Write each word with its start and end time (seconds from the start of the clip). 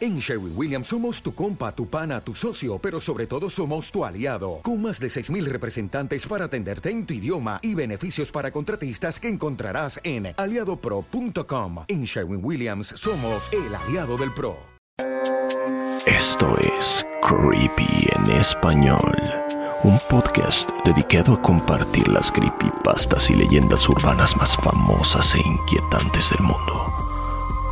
En 0.00 0.20
Sherwin 0.20 0.52
Williams 0.54 0.86
somos 0.86 1.20
tu 1.20 1.34
compa, 1.34 1.74
tu 1.74 1.88
pana, 1.88 2.20
tu 2.20 2.32
socio, 2.32 2.78
pero 2.78 3.00
sobre 3.00 3.26
todo 3.26 3.50
somos 3.50 3.90
tu 3.90 4.04
aliado, 4.04 4.60
con 4.62 4.80
más 4.80 5.00
de 5.00 5.08
6.000 5.08 5.44
representantes 5.46 6.24
para 6.24 6.44
atenderte 6.44 6.90
en 6.90 7.04
tu 7.04 7.14
idioma 7.14 7.58
y 7.62 7.74
beneficios 7.74 8.30
para 8.30 8.52
contratistas 8.52 9.18
que 9.18 9.28
encontrarás 9.28 9.98
en 10.04 10.34
aliadopro.com. 10.36 11.84
En 11.88 12.04
Sherwin 12.04 12.44
Williams 12.44 12.88
somos 12.94 13.50
el 13.52 13.74
aliado 13.74 14.16
del 14.16 14.32
PRO. 14.32 14.56
Esto 16.06 16.56
es 16.58 17.04
Creepy 17.20 18.08
en 18.14 18.30
español, 18.36 19.16
un 19.82 19.98
podcast 20.08 20.70
dedicado 20.84 21.34
a 21.34 21.42
compartir 21.42 22.06
las 22.06 22.30
creepypastas 22.30 23.30
y 23.30 23.34
leyendas 23.34 23.88
urbanas 23.88 24.36
más 24.36 24.56
famosas 24.56 25.34
e 25.34 25.38
inquietantes 25.38 26.30
del 26.30 26.46
mundo. 26.46 26.97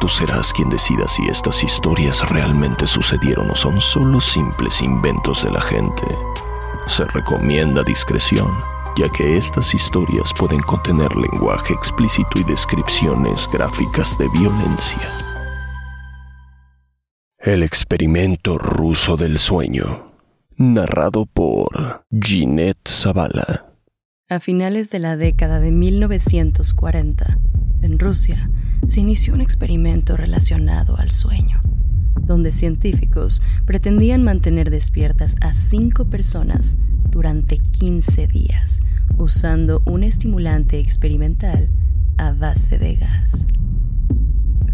Tú 0.01 0.09
serás 0.09 0.53
quien 0.53 0.69
decida 0.69 1.09
si 1.09 1.25
estas 1.27 1.65
historias 1.65 2.29
realmente 2.29 2.87
sucedieron 2.87 3.51
o 3.51 3.57
son 3.57 3.81
solo 3.81 4.21
simples 4.21 4.83
inventos 4.83 5.43
de 5.43 5.51
la 5.51 5.61
gente. 5.61 6.07
Se 6.87 7.05
recomienda 7.05 7.83
discreción, 7.83 8.47
ya 8.99 9.09
que 9.09 9.37
estas 9.39 9.75
historias 9.75 10.33
pueden 10.39 10.61
contener 10.61 11.17
lenguaje 11.17 11.73
explícito 11.73 12.39
y 12.39 12.45
descripciones 12.45 13.49
gráficas 13.51 14.19
de 14.19 14.29
violencia. 14.29 15.11
El 17.39 17.63
experimento 17.63 18.59
ruso 18.59 19.17
del 19.17 19.39
sueño, 19.39 20.13
narrado 20.57 21.27
por 21.27 22.05
Ginette 22.11 22.89
Zavala. 22.89 23.67
A 24.29 24.41
finales 24.41 24.91
de 24.91 24.99
la 24.99 25.17
década 25.17 25.61
de 25.61 25.71
1940, 25.71 27.39
en 27.83 27.99
Rusia, 27.99 28.51
se 28.87 29.01
inició 29.01 29.35
un 29.35 29.41
experimento 29.41 30.17
relacionado 30.17 30.97
al 30.97 31.11
sueño, 31.11 31.61
donde 32.21 32.53
científicos 32.53 33.43
pretendían 33.65 34.23
mantener 34.23 34.71
despiertas 34.71 35.37
a 35.41 35.55
cinco 35.55 36.07
personas 36.07 36.77
durante 37.11 37.59
15 37.59 38.27
días, 38.27 38.81
usando 39.17 39.83
un 39.87 40.03
estimulante 40.03 40.79
experimental 40.79 41.69
a 42.19 42.33
base 42.33 42.79
de 42.79 42.97
gas. 42.97 43.49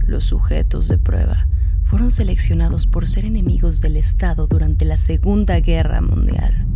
Los 0.06 0.24
sujetos 0.24 0.88
de 0.88 0.98
prueba 0.98 1.46
fueron 1.84 2.10
seleccionados 2.10 2.86
por 2.86 3.06
ser 3.06 3.24
enemigos 3.24 3.80
del 3.80 3.96
Estado 3.96 4.46
durante 4.46 4.84
la 4.84 4.96
Segunda 4.96 5.60
Guerra 5.60 6.00
Mundial. 6.00 6.66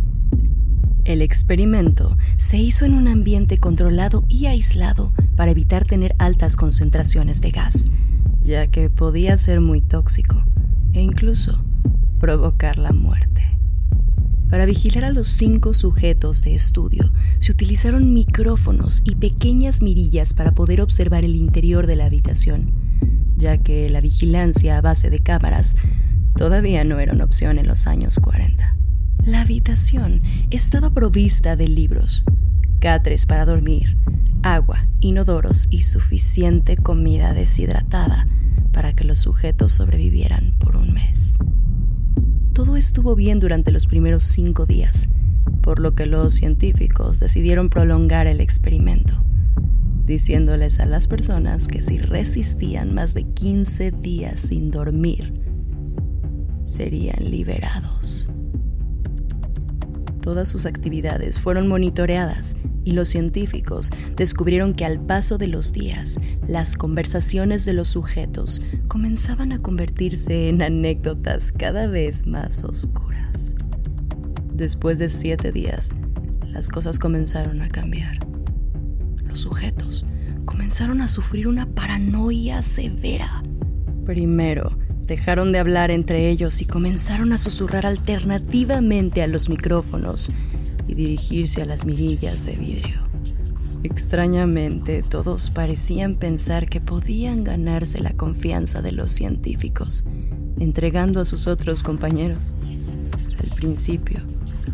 El 1.07 1.21
experimento 1.21 2.17
se 2.35 2.57
hizo 2.57 2.83
en 2.83 2.93
un 2.93 3.07
ambiente 3.07 3.59
controlado 3.59 4.25
y 4.27 4.47
aislado 4.47 5.13
para 5.37 5.51
evitar 5.51 5.85
tener 5.85 6.13
altas 6.19 6.57
concentraciones 6.57 7.39
de 7.39 7.51
gas, 7.51 7.85
ya 8.43 8.67
que 8.67 8.89
podía 8.89 9.37
ser 9.37 9.61
muy 9.61 9.79
tóxico 9.79 10.43
e 10.91 11.01
incluso 11.01 11.63
provocar 12.19 12.77
la 12.77 12.91
muerte. 12.91 13.41
Para 14.49 14.65
vigilar 14.65 15.05
a 15.05 15.11
los 15.11 15.29
cinco 15.29 15.73
sujetos 15.73 16.41
de 16.41 16.55
estudio, 16.55 17.09
se 17.37 17.53
utilizaron 17.53 18.13
micrófonos 18.13 19.01
y 19.05 19.15
pequeñas 19.15 19.81
mirillas 19.81 20.33
para 20.33 20.51
poder 20.51 20.81
observar 20.81 21.23
el 21.23 21.35
interior 21.35 21.87
de 21.87 21.95
la 21.95 22.07
habitación, 22.07 22.73
ya 23.37 23.57
que 23.59 23.89
la 23.89 24.01
vigilancia 24.01 24.77
a 24.77 24.81
base 24.81 25.09
de 25.09 25.19
cámaras 25.19 25.77
todavía 26.35 26.83
no 26.83 26.99
era 26.99 27.13
una 27.13 27.23
opción 27.23 27.59
en 27.59 27.67
los 27.67 27.87
años 27.87 28.19
40. 28.19 28.76
La 29.27 29.41
habitación 29.41 30.21
estaba 30.51 30.91
provista 30.91 31.57
de 31.57 31.67
libros, 31.67 32.23
catres 32.79 33.25
para 33.25 33.43
dormir, 33.43 33.97
agua, 34.41 34.87
inodoros 35.01 35.67
y 35.69 35.81
suficiente 35.81 36.77
comida 36.77 37.33
deshidratada 37.33 38.25
para 38.71 38.93
que 38.93 39.03
los 39.03 39.19
sujetos 39.19 39.73
sobrevivieran 39.73 40.53
por 40.57 40.77
un 40.77 40.93
mes. 40.93 41.35
Todo 42.53 42.77
estuvo 42.77 43.15
bien 43.15 43.39
durante 43.39 43.73
los 43.73 43.85
primeros 43.85 44.23
cinco 44.23 44.65
días, 44.65 45.09
por 45.61 45.79
lo 45.79 45.93
que 45.93 46.05
los 46.05 46.33
científicos 46.33 47.19
decidieron 47.19 47.69
prolongar 47.69 48.27
el 48.27 48.39
experimento, 48.39 49.13
diciéndoles 50.05 50.79
a 50.79 50.85
las 50.85 51.07
personas 51.07 51.67
que 51.67 51.81
si 51.81 51.97
resistían 51.97 52.93
más 52.93 53.13
de 53.13 53.23
15 53.25 53.91
días 53.91 54.39
sin 54.39 54.71
dormir, 54.71 55.33
serían 56.63 57.29
liberados. 57.29 58.29
Todas 60.27 60.49
sus 60.49 60.65
actividades 60.65 61.39
fueron 61.39 61.69
monitoreadas 61.69 62.57
y 62.83 62.91
los 62.91 63.07
científicos 63.07 63.91
descubrieron 64.17 64.73
que 64.73 64.83
al 64.83 64.99
paso 64.99 65.37
de 65.37 65.47
los 65.47 65.71
días, 65.71 66.19
las 66.45 66.75
conversaciones 66.75 67.63
de 67.63 67.71
los 67.71 67.87
sujetos 67.87 68.61
comenzaban 68.89 69.53
a 69.53 69.61
convertirse 69.61 70.49
en 70.49 70.61
anécdotas 70.61 71.53
cada 71.53 71.87
vez 71.87 72.27
más 72.27 72.61
oscuras. 72.65 73.55
Después 74.53 74.99
de 74.99 75.07
siete 75.07 75.53
días, 75.53 75.91
las 76.41 76.67
cosas 76.67 76.99
comenzaron 76.99 77.61
a 77.61 77.69
cambiar. 77.69 78.19
Los 79.23 79.39
sujetos 79.39 80.03
comenzaron 80.43 80.99
a 80.99 81.07
sufrir 81.07 81.47
una 81.47 81.73
paranoia 81.73 82.61
severa. 82.63 83.43
Primero, 84.03 84.77
Dejaron 85.07 85.53
de 85.53 85.59
hablar 85.59 85.89
entre 85.89 86.29
ellos 86.29 86.61
y 86.61 86.65
comenzaron 86.65 87.31
a 87.31 87.37
susurrar 87.37 87.85
alternativamente 87.85 89.23
a 89.23 89.27
los 89.27 89.49
micrófonos 89.49 90.29
y 90.85 90.95
dirigirse 90.95 91.61
a 91.61 91.65
las 91.65 91.85
mirillas 91.85 92.45
de 92.45 92.57
vidrio. 92.57 93.07
Extrañamente, 93.83 95.03
todos 95.03 95.49
parecían 95.49 96.15
pensar 96.15 96.65
que 96.65 96.81
podían 96.81 97.45
ganarse 97.45 98.01
la 98.01 98.11
confianza 98.11 98.81
de 98.81 98.91
los 98.91 99.13
científicos, 99.13 100.03
entregando 100.59 101.21
a 101.21 101.25
sus 101.25 101.47
otros 101.47 101.83
compañeros. 101.83 102.55
Al 103.39 103.49
principio, 103.55 104.19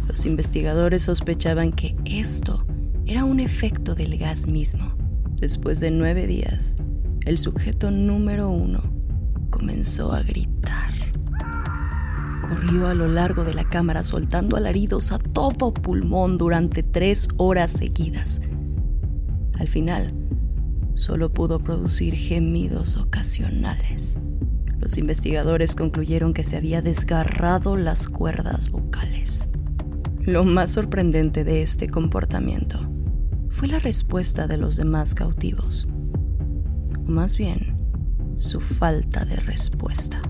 los 0.07 0.25
investigadores 0.25 1.03
sospechaban 1.03 1.73
que 1.73 1.95
esto 2.05 2.65
era 3.05 3.23
un 3.23 3.39
efecto 3.39 3.93
del 3.93 4.17
gas 4.17 4.47
mismo. 4.47 4.95
Después 5.39 5.79
de 5.79 5.91
nueve 5.91 6.25
días, 6.25 6.75
el 7.23 7.37
sujeto 7.37 7.91
número 7.91 8.49
uno 8.49 9.02
comenzó 9.53 10.11
a 10.13 10.23
gritar. 10.23 10.91
Corrió 12.41 12.87
a 12.87 12.95
lo 12.95 13.07
largo 13.07 13.43
de 13.43 13.53
la 13.53 13.69
cámara 13.69 14.03
soltando 14.03 14.57
alaridos 14.57 15.11
a 15.11 15.19
todo 15.19 15.71
pulmón 15.71 16.39
durante 16.39 16.81
tres 16.81 17.27
horas 17.37 17.71
seguidas. 17.71 18.41
Al 19.59 19.67
final, 19.67 20.11
solo 20.95 21.31
pudo 21.31 21.59
producir 21.59 22.15
gemidos 22.15 22.97
ocasionales. 22.97 24.17
Los 24.79 24.97
investigadores 24.97 25.75
concluyeron 25.75 26.33
que 26.33 26.43
se 26.43 26.57
había 26.57 26.81
desgarrado 26.81 27.77
las 27.77 28.07
cuerdas 28.07 28.71
vocales. 28.71 29.49
Lo 30.21 30.43
más 30.45 30.71
sorprendente 30.71 31.43
de 31.43 31.61
este 31.61 31.87
comportamiento 31.87 32.79
fue 33.49 33.67
la 33.67 33.77
respuesta 33.77 34.47
de 34.47 34.57
los 34.57 34.77
demás 34.77 35.13
cautivos. 35.13 35.87
O 36.97 37.11
más 37.11 37.37
bien, 37.37 37.72
su 38.35 38.59
falta 38.59 39.25
de 39.25 39.35
respuesta. 39.37 40.21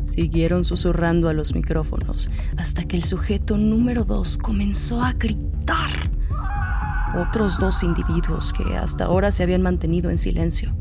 Siguieron 0.00 0.64
susurrando 0.64 1.28
a 1.28 1.32
los 1.32 1.54
micrófonos 1.54 2.30
hasta 2.56 2.84
que 2.84 2.96
el 2.96 3.04
sujeto 3.04 3.56
número 3.56 4.04
dos 4.04 4.38
comenzó 4.38 5.02
a 5.02 5.12
gritar. 5.12 6.10
Otros 7.16 7.58
dos 7.58 7.82
individuos 7.82 8.52
que 8.52 8.76
hasta 8.76 9.04
ahora 9.04 9.32
se 9.32 9.42
habían 9.42 9.62
mantenido 9.62 10.10
en 10.10 10.18
silencio 10.18 10.74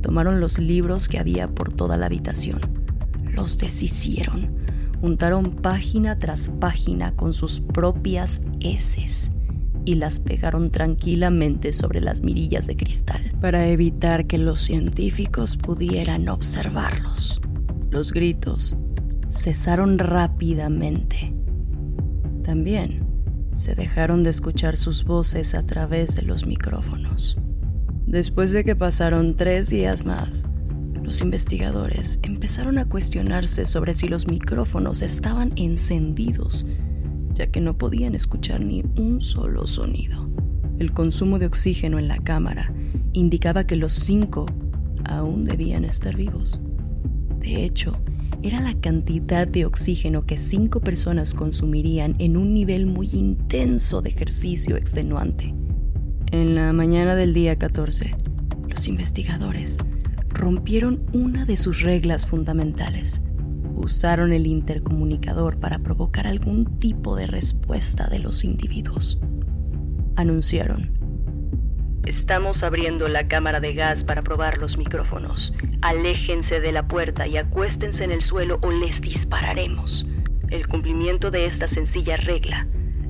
tomaron 0.00 0.40
los 0.40 0.58
libros 0.58 1.08
que 1.08 1.18
había 1.18 1.48
por 1.48 1.72
toda 1.72 1.96
la 1.96 2.06
habitación, 2.06 2.60
los 3.32 3.58
deshicieron, 3.58 4.50
untaron 5.02 5.56
página 5.56 6.18
tras 6.18 6.50
página 6.58 7.14
con 7.14 7.32
sus 7.32 7.60
propias 7.60 8.42
heces 8.60 9.30
y 9.84 9.94
las 9.94 10.20
pegaron 10.20 10.70
tranquilamente 10.70 11.72
sobre 11.72 12.00
las 12.00 12.22
mirillas 12.22 12.66
de 12.66 12.76
cristal 12.76 13.20
para 13.40 13.68
evitar 13.68 14.26
que 14.26 14.38
los 14.38 14.60
científicos 14.60 15.56
pudieran 15.56 16.28
observarlos. 16.28 17.40
Los 17.90 18.12
gritos 18.12 18.76
cesaron 19.28 19.98
rápidamente. 19.98 21.34
También 22.42 23.06
se 23.52 23.74
dejaron 23.74 24.22
de 24.22 24.30
escuchar 24.30 24.76
sus 24.76 25.04
voces 25.04 25.54
a 25.54 25.64
través 25.64 26.16
de 26.16 26.22
los 26.22 26.46
micrófonos. 26.46 27.38
Después 28.06 28.52
de 28.52 28.64
que 28.64 28.76
pasaron 28.76 29.36
tres 29.36 29.68
días 29.68 30.04
más, 30.04 30.46
los 31.02 31.20
investigadores 31.20 32.18
empezaron 32.22 32.78
a 32.78 32.84
cuestionarse 32.84 33.66
sobre 33.66 33.94
si 33.94 34.08
los 34.08 34.28
micrófonos 34.28 35.02
estaban 35.02 35.52
encendidos 35.56 36.66
ya 37.40 37.46
que 37.46 37.62
no 37.62 37.78
podían 37.78 38.14
escuchar 38.14 38.60
ni 38.60 38.84
un 38.98 39.22
solo 39.22 39.66
sonido. 39.66 40.28
El 40.78 40.92
consumo 40.92 41.38
de 41.38 41.46
oxígeno 41.46 41.98
en 41.98 42.06
la 42.06 42.18
cámara 42.18 42.70
indicaba 43.14 43.66
que 43.66 43.76
los 43.76 43.92
cinco 43.92 44.44
aún 45.06 45.46
debían 45.46 45.86
estar 45.86 46.14
vivos. 46.16 46.60
De 47.38 47.64
hecho, 47.64 47.96
era 48.42 48.60
la 48.60 48.78
cantidad 48.78 49.48
de 49.48 49.64
oxígeno 49.64 50.26
que 50.26 50.36
cinco 50.36 50.80
personas 50.80 51.32
consumirían 51.32 52.14
en 52.18 52.36
un 52.36 52.52
nivel 52.52 52.84
muy 52.84 53.08
intenso 53.10 54.02
de 54.02 54.10
ejercicio 54.10 54.76
extenuante. 54.76 55.54
En 56.32 56.54
la 56.54 56.74
mañana 56.74 57.14
del 57.14 57.32
día 57.32 57.56
14, 57.56 58.16
los 58.68 58.86
investigadores 58.86 59.78
rompieron 60.28 61.06
una 61.14 61.46
de 61.46 61.56
sus 61.56 61.80
reglas 61.80 62.26
fundamentales. 62.26 63.22
Usaron 63.82 64.34
el 64.34 64.46
intercomunicador 64.46 65.58
para 65.58 65.78
provocar 65.78 66.26
algún 66.26 66.78
tipo 66.78 67.16
de 67.16 67.26
respuesta 67.26 68.08
de 68.08 68.18
los 68.18 68.44
individuos. 68.44 69.18
Anunciaron. 70.16 70.92
Estamos 72.04 72.62
abriendo 72.62 73.08
la 73.08 73.26
cámara 73.26 73.58
de 73.58 73.72
gas 73.72 74.04
para 74.04 74.22
probar 74.22 74.58
los 74.58 74.76
micrófonos. 74.76 75.54
Aléjense 75.80 76.60
de 76.60 76.72
la 76.72 76.88
puerta 76.88 77.26
y 77.26 77.38
acuéstense 77.38 78.04
en 78.04 78.10
el 78.10 78.20
suelo 78.20 78.58
o 78.62 78.70
les 78.70 79.00
dispararemos. 79.00 80.06
El 80.50 80.68
cumplimiento 80.68 81.30
de 81.30 81.46
esta 81.46 81.66
sencilla 81.66 82.18
regla 82.18 82.66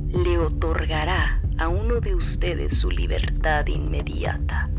le 0.09 0.39
otorgará 0.39 1.43
a 1.59 1.69
uno 1.69 2.01
de 2.01 2.15
ustedes 2.15 2.79
su 2.79 2.91
libertad 2.91 3.67
inmediata. 3.67 4.71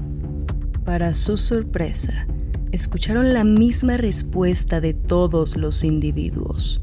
Para 0.85 1.13
su 1.13 1.38
sorpresa, 1.38 2.27
escucharon 2.71 3.33
la 3.33 3.44
misma 3.44 3.97
respuesta 3.97 4.81
de 4.81 4.94
todos 4.94 5.57
los 5.57 5.83
individuos. 5.83 6.81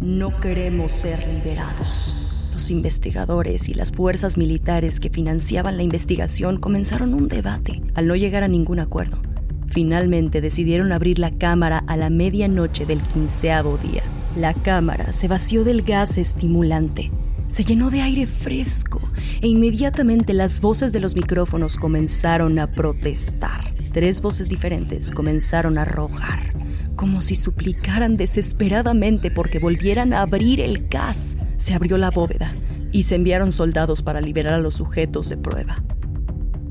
No 0.00 0.34
queremos 0.36 0.92
ser 0.92 1.18
liberados. 1.26 2.50
Los 2.52 2.70
investigadores 2.70 3.68
y 3.68 3.74
las 3.74 3.90
fuerzas 3.90 4.36
militares 4.36 5.00
que 5.00 5.10
financiaban 5.10 5.76
la 5.76 5.82
investigación 5.82 6.58
comenzaron 6.58 7.14
un 7.14 7.28
debate 7.28 7.82
al 7.94 8.06
no 8.06 8.16
llegar 8.16 8.42
a 8.42 8.48
ningún 8.48 8.78
acuerdo. 8.78 9.20
Finalmente 9.68 10.40
decidieron 10.40 10.92
abrir 10.92 11.18
la 11.18 11.36
cámara 11.36 11.84
a 11.86 11.96
la 11.96 12.08
medianoche 12.08 12.86
del 12.86 13.02
quinceavo 13.02 13.78
día. 13.78 14.02
La 14.36 14.54
cámara 14.54 15.12
se 15.12 15.28
vació 15.28 15.64
del 15.64 15.82
gas 15.82 16.18
estimulante 16.18 17.10
se 17.48 17.62
llenó 17.62 17.90
de 17.90 18.00
aire 18.00 18.26
fresco 18.26 19.00
e 19.40 19.46
inmediatamente 19.46 20.34
las 20.34 20.60
voces 20.60 20.92
de 20.92 21.00
los 21.00 21.14
micrófonos 21.14 21.76
comenzaron 21.76 22.58
a 22.58 22.72
protestar. 22.72 23.65
Tres 23.96 24.20
voces 24.20 24.50
diferentes 24.50 25.10
comenzaron 25.10 25.78
a 25.78 25.86
rogar, 25.86 26.52
como 26.96 27.22
si 27.22 27.34
suplicaran 27.34 28.18
desesperadamente 28.18 29.30
porque 29.30 29.58
volvieran 29.58 30.12
a 30.12 30.20
abrir 30.20 30.60
el 30.60 30.86
gas. 30.88 31.38
Se 31.56 31.72
abrió 31.72 31.96
la 31.96 32.10
bóveda 32.10 32.54
y 32.92 33.04
se 33.04 33.14
enviaron 33.14 33.50
soldados 33.50 34.02
para 34.02 34.20
liberar 34.20 34.52
a 34.52 34.58
los 34.58 34.74
sujetos 34.74 35.30
de 35.30 35.38
prueba. 35.38 35.82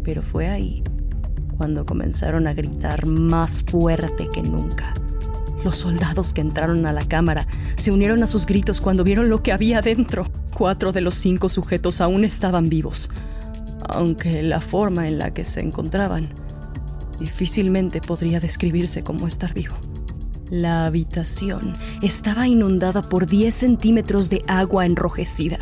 Pero 0.03 0.21
fue 0.21 0.49
ahí 0.49 0.83
cuando 1.57 1.83
comenzaron 1.83 2.45
a 2.45 2.53
gritar 2.53 3.07
más 3.07 3.63
fuerte 3.63 4.29
que 4.31 4.43
nunca. 4.43 4.93
Los 5.63 5.77
soldados 5.77 6.31
que 6.31 6.41
entraron 6.41 6.85
a 6.85 6.93
la 6.93 7.07
cámara 7.07 7.47
se 7.75 7.89
unieron 7.89 8.21
a 8.21 8.27
sus 8.27 8.45
gritos 8.45 8.81
cuando 8.81 9.03
vieron 9.03 9.29
lo 9.29 9.41
que 9.41 9.51
había 9.51 9.81
dentro. 9.81 10.27
Cuatro 10.55 10.91
de 10.91 11.01
los 11.01 11.15
cinco 11.15 11.49
sujetos 11.49 12.01
aún 12.01 12.23
estaban 12.23 12.69
vivos, 12.69 13.09
aunque 13.89 14.43
la 14.43 14.61
forma 14.61 15.07
en 15.07 15.17
la 15.17 15.33
que 15.33 15.43
se 15.43 15.61
encontraban 15.61 16.44
difícilmente 17.19 18.01
podría 18.01 18.39
describirse 18.39 19.03
como 19.03 19.27
estar 19.27 19.53
vivo. 19.53 19.75
La 20.49 20.85
habitación 20.85 21.75
estaba 22.03 22.47
inundada 22.47 23.01
por 23.01 23.25
10 23.25 23.53
centímetros 23.53 24.29
de 24.29 24.43
agua 24.47 24.85
enrojecida, 24.85 25.57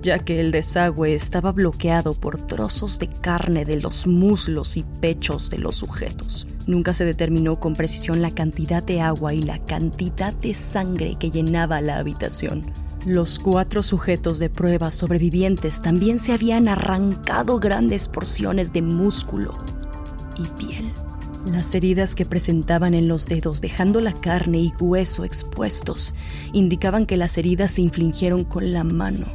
ya 0.00 0.20
que 0.20 0.38
el 0.38 0.52
desagüe 0.52 1.14
estaba 1.14 1.50
bloqueado 1.50 2.14
por 2.14 2.46
trozos 2.46 3.00
de 3.00 3.08
carne 3.08 3.64
de 3.64 3.80
los 3.80 4.06
muslos 4.06 4.76
y 4.76 4.84
pechos 5.00 5.50
de 5.50 5.58
los 5.58 5.76
sujetos. 5.76 6.46
Nunca 6.68 6.94
se 6.94 7.04
determinó 7.04 7.58
con 7.58 7.74
precisión 7.74 8.22
la 8.22 8.32
cantidad 8.32 8.82
de 8.82 9.00
agua 9.00 9.34
y 9.34 9.42
la 9.42 9.58
cantidad 9.58 10.32
de 10.32 10.54
sangre 10.54 11.16
que 11.18 11.32
llenaba 11.32 11.80
la 11.80 11.98
habitación. 11.98 12.66
Los 13.04 13.40
cuatro 13.40 13.82
sujetos 13.82 14.38
de 14.38 14.50
prueba 14.50 14.92
sobrevivientes 14.92 15.80
también 15.80 16.20
se 16.20 16.32
habían 16.32 16.68
arrancado 16.68 17.58
grandes 17.58 18.06
porciones 18.06 18.72
de 18.72 18.82
músculo 18.82 19.81
y 20.36 20.46
piel. 20.62 20.92
Las 21.44 21.74
heridas 21.74 22.14
que 22.14 22.24
presentaban 22.24 22.94
en 22.94 23.08
los 23.08 23.26
dedos, 23.26 23.60
dejando 23.60 24.00
la 24.00 24.12
carne 24.12 24.58
y 24.58 24.72
hueso 24.78 25.24
expuestos, 25.24 26.14
indicaban 26.52 27.04
que 27.04 27.16
las 27.16 27.36
heridas 27.36 27.72
se 27.72 27.82
infligieron 27.82 28.44
con 28.44 28.72
la 28.72 28.84
mano, 28.84 29.26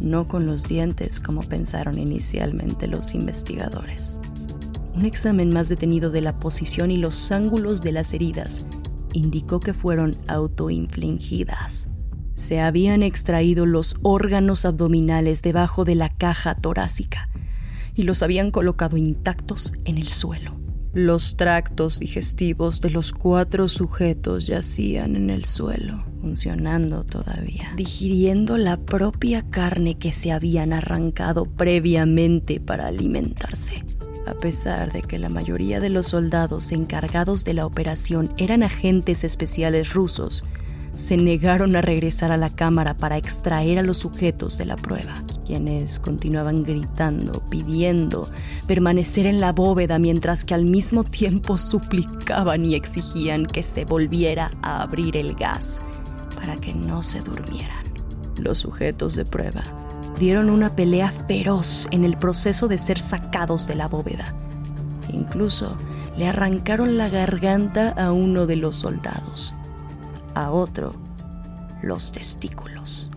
no 0.00 0.26
con 0.26 0.46
los 0.46 0.66
dientes 0.66 1.20
como 1.20 1.42
pensaron 1.42 1.98
inicialmente 1.98 2.86
los 2.86 3.14
investigadores. 3.14 4.16
Un 4.94 5.04
examen 5.04 5.50
más 5.50 5.68
detenido 5.68 6.10
de 6.10 6.22
la 6.22 6.38
posición 6.38 6.90
y 6.90 6.96
los 6.96 7.30
ángulos 7.30 7.82
de 7.82 7.92
las 7.92 8.14
heridas 8.14 8.64
indicó 9.12 9.60
que 9.60 9.74
fueron 9.74 10.16
autoinfligidas 10.28 11.88
se 12.32 12.60
habían 12.60 13.02
extraído 13.02 13.66
los 13.66 13.96
órganos 14.02 14.64
abdominales 14.64 15.42
debajo 15.42 15.84
de 15.84 15.94
la 15.94 16.08
caja 16.08 16.54
torácica 16.54 17.28
y 17.94 18.04
los 18.04 18.22
habían 18.22 18.50
colocado 18.50 18.96
intactos 18.96 19.72
en 19.84 19.98
el 19.98 20.08
suelo. 20.08 20.60
Los 20.94 21.36
tractos 21.36 22.00
digestivos 22.00 22.82
de 22.82 22.90
los 22.90 23.12
cuatro 23.12 23.68
sujetos 23.68 24.46
yacían 24.46 25.16
en 25.16 25.30
el 25.30 25.46
suelo, 25.46 26.04
funcionando 26.20 27.04
todavía, 27.04 27.72
digiriendo 27.76 28.58
la 28.58 28.76
propia 28.76 29.48
carne 29.48 29.96
que 29.96 30.12
se 30.12 30.32
habían 30.32 30.74
arrancado 30.74 31.46
previamente 31.46 32.60
para 32.60 32.88
alimentarse. 32.88 33.86
A 34.26 34.34
pesar 34.34 34.92
de 34.92 35.00
que 35.00 35.18
la 35.18 35.30
mayoría 35.30 35.80
de 35.80 35.88
los 35.88 36.08
soldados 36.08 36.72
encargados 36.72 37.44
de 37.44 37.54
la 37.54 37.64
operación 37.64 38.32
eran 38.36 38.62
agentes 38.62 39.24
especiales 39.24 39.94
rusos, 39.94 40.44
se 40.94 41.16
negaron 41.16 41.74
a 41.74 41.80
regresar 41.80 42.32
a 42.32 42.36
la 42.36 42.50
cámara 42.50 42.94
para 42.94 43.16
extraer 43.16 43.78
a 43.78 43.82
los 43.82 43.98
sujetos 43.98 44.58
de 44.58 44.66
la 44.66 44.76
prueba, 44.76 45.22
quienes 45.46 45.98
continuaban 45.98 46.62
gritando, 46.62 47.42
pidiendo 47.48 48.30
permanecer 48.66 49.26
en 49.26 49.40
la 49.40 49.52
bóveda 49.52 49.98
mientras 49.98 50.44
que 50.44 50.54
al 50.54 50.64
mismo 50.64 51.04
tiempo 51.04 51.56
suplicaban 51.56 52.64
y 52.66 52.74
exigían 52.74 53.46
que 53.46 53.62
se 53.62 53.84
volviera 53.84 54.50
a 54.62 54.82
abrir 54.82 55.16
el 55.16 55.34
gas 55.34 55.80
para 56.34 56.56
que 56.56 56.74
no 56.74 57.02
se 57.02 57.20
durmieran. 57.20 57.92
Los 58.36 58.58
sujetos 58.58 59.14
de 59.14 59.24
prueba 59.24 59.62
dieron 60.18 60.50
una 60.50 60.76
pelea 60.76 61.10
feroz 61.26 61.88
en 61.90 62.04
el 62.04 62.18
proceso 62.18 62.68
de 62.68 62.76
ser 62.76 62.98
sacados 62.98 63.66
de 63.66 63.76
la 63.76 63.88
bóveda. 63.88 64.34
Incluso 65.10 65.76
le 66.18 66.26
arrancaron 66.26 66.98
la 66.98 67.08
garganta 67.08 67.90
a 67.90 68.12
uno 68.12 68.46
de 68.46 68.56
los 68.56 68.76
soldados 68.76 69.54
a 70.34 70.50
otro 70.50 70.94
los 71.82 72.12
testículos 72.12 73.10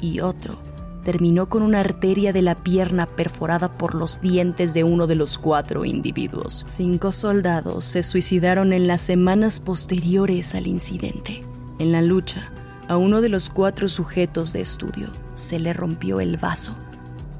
y 0.00 0.20
otro 0.20 0.58
terminó 1.04 1.48
con 1.48 1.62
una 1.62 1.80
arteria 1.80 2.32
de 2.32 2.42
la 2.42 2.54
pierna 2.54 3.06
perforada 3.06 3.72
por 3.72 3.94
los 3.94 4.20
dientes 4.20 4.74
de 4.74 4.84
uno 4.84 5.06
de 5.06 5.14
los 5.14 5.38
cuatro 5.38 5.84
individuos. 5.84 6.66
Cinco 6.68 7.12
soldados 7.12 7.84
se 7.84 8.02
suicidaron 8.02 8.72
en 8.72 8.86
las 8.86 9.00
semanas 9.00 9.60
posteriores 9.60 10.54
al 10.54 10.66
incidente. 10.66 11.44
En 11.78 11.92
la 11.92 12.02
lucha, 12.02 12.52
a 12.88 12.96
uno 12.96 13.20
de 13.20 13.28
los 13.28 13.48
cuatro 13.48 13.88
sujetos 13.88 14.52
de 14.52 14.60
estudio 14.60 15.08
se 15.34 15.60
le 15.60 15.72
rompió 15.72 16.20
el 16.20 16.36
vaso 16.36 16.74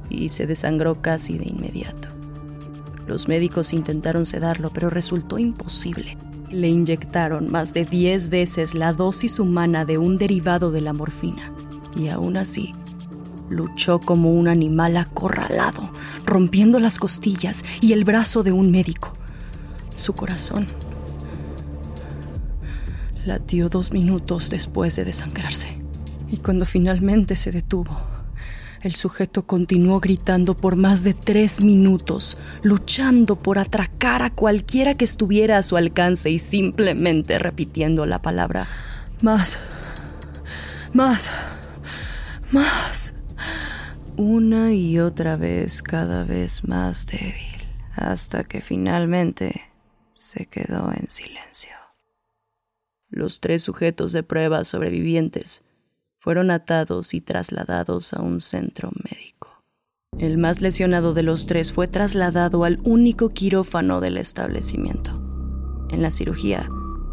y 0.08 0.30
se 0.30 0.46
desangró 0.46 1.02
casi 1.02 1.36
de 1.36 1.48
inmediato. 1.48 2.08
Los 3.06 3.28
médicos 3.28 3.72
intentaron 3.72 4.26
sedarlo, 4.26 4.70
pero 4.72 4.90
resultó 4.90 5.38
imposible. 5.38 6.16
Le 6.50 6.68
inyectaron 6.68 7.50
más 7.50 7.74
de 7.74 7.84
10 7.84 8.30
veces 8.30 8.74
la 8.74 8.92
dosis 8.92 9.38
humana 9.38 9.84
de 9.84 9.98
un 9.98 10.18
derivado 10.18 10.70
de 10.70 10.80
la 10.80 10.92
morfina 10.92 11.52
y 11.94 12.08
aún 12.08 12.36
así 12.36 12.74
luchó 13.50 14.00
como 14.00 14.32
un 14.32 14.48
animal 14.48 14.96
acorralado, 14.96 15.90
rompiendo 16.24 16.80
las 16.80 16.98
costillas 16.98 17.64
y 17.80 17.92
el 17.92 18.04
brazo 18.04 18.42
de 18.42 18.52
un 18.52 18.70
médico. 18.70 19.14
Su 19.94 20.12
corazón 20.12 20.68
latió 23.24 23.68
dos 23.68 23.92
minutos 23.92 24.48
después 24.50 24.96
de 24.96 25.04
desangrarse 25.04 25.82
y 26.30 26.38
cuando 26.38 26.66
finalmente 26.66 27.36
se 27.36 27.52
detuvo, 27.52 28.00
el 28.82 28.94
sujeto 28.94 29.46
continuó 29.46 30.00
gritando 30.00 30.56
por 30.56 30.76
más 30.76 31.02
de 31.02 31.14
tres 31.14 31.60
minutos, 31.60 32.38
luchando 32.62 33.36
por 33.36 33.58
atracar 33.58 34.22
a 34.22 34.30
cualquiera 34.30 34.94
que 34.94 35.04
estuviera 35.04 35.58
a 35.58 35.62
su 35.62 35.76
alcance 35.76 36.30
y 36.30 36.38
simplemente 36.38 37.38
repitiendo 37.38 38.06
la 38.06 38.22
palabra 38.22 38.68
más, 39.20 39.58
más, 40.92 41.30
más. 42.52 43.14
Una 44.16 44.72
y 44.72 44.98
otra 44.98 45.36
vez, 45.36 45.82
cada 45.82 46.24
vez 46.24 46.66
más 46.66 47.06
débil, 47.06 47.68
hasta 47.94 48.44
que 48.44 48.60
finalmente 48.60 49.62
se 50.12 50.46
quedó 50.46 50.92
en 50.92 51.08
silencio. 51.08 51.72
Los 53.10 53.40
tres 53.40 53.62
sujetos 53.62 54.12
de 54.12 54.22
prueba 54.22 54.64
sobrevivientes 54.64 55.62
fueron 56.18 56.50
atados 56.50 57.14
y 57.14 57.20
trasladados 57.20 58.12
a 58.12 58.20
un 58.20 58.40
centro 58.40 58.90
médico. 59.04 59.64
El 60.18 60.36
más 60.36 60.60
lesionado 60.60 61.14
de 61.14 61.22
los 61.22 61.46
tres 61.46 61.72
fue 61.72 61.86
trasladado 61.86 62.64
al 62.64 62.80
único 62.84 63.28
quirófano 63.28 64.00
del 64.00 64.16
establecimiento. 64.16 65.22
En 65.90 66.02
la 66.02 66.10
cirugía, 66.10 66.68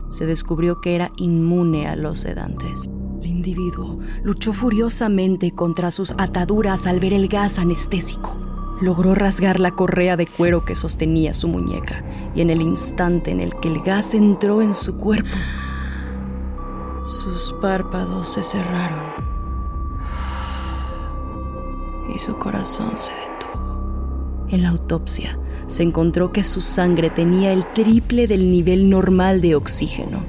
se 0.09 0.25
descubrió 0.25 0.81
que 0.81 0.95
era 0.95 1.11
inmune 1.17 1.87
a 1.87 1.95
los 1.95 2.19
sedantes. 2.19 2.85
El 3.21 3.27
individuo 3.27 3.99
luchó 4.23 4.53
furiosamente 4.53 5.51
contra 5.51 5.91
sus 5.91 6.11
ataduras 6.17 6.87
al 6.87 6.99
ver 6.99 7.13
el 7.13 7.27
gas 7.27 7.59
anestésico. 7.59 8.41
logró 8.81 9.15
rasgar 9.15 9.61
la 9.61 9.71
correa 9.71 10.17
de 10.17 10.27
cuero 10.27 10.65
que 10.65 10.75
sostenía 10.75 11.33
su 11.33 11.47
muñeca 11.47 12.03
y 12.35 12.41
en 12.41 12.49
el 12.49 12.61
instante 12.61 13.31
en 13.31 13.39
el 13.39 13.57
que 13.61 13.69
el 13.69 13.79
gas 13.79 14.13
entró 14.13 14.61
en 14.61 14.73
su 14.73 14.97
cuerpo, 14.97 15.29
sus 17.05 17.53
párpados 17.61 18.29
se 18.29 18.41
cerraron 18.41 18.99
y 22.13 22.17
su 22.17 22.35
corazón 22.39 22.97
se 22.97 23.11
detuvo. 23.13 24.47
En 24.49 24.63
la 24.63 24.69
autopsia 24.69 25.37
se 25.67 25.83
encontró 25.83 26.31
que 26.31 26.43
su 26.43 26.61
sangre 26.61 27.11
tenía 27.11 27.53
el 27.53 27.63
triple 27.63 28.25
del 28.25 28.49
nivel 28.49 28.89
normal 28.89 29.39
de 29.39 29.55
oxígeno. 29.55 30.23